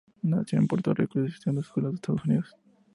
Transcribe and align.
Nació 0.23 0.57
en 0.57 0.65
Puerto 0.67 0.95
Rico 0.95 1.19
y 1.19 1.27
asistió 1.27 1.51
a 1.51 1.53
la 1.53 1.61
escuela 1.61 1.89
en 1.89 1.91
los 1.91 2.01
Estados 2.01 2.25
Unidos. 2.25 2.55